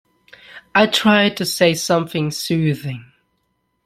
I 0.73 0.87
tried 0.87 1.37
to 1.37 1.45
say 1.45 1.75
something 1.75 2.31
soothing. 2.31 3.11